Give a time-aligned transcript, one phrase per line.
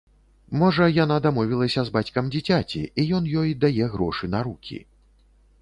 [0.61, 4.83] Можа, яна дамовілася з бацькам дзіцяці, і ён ёй дае грошы на рукі.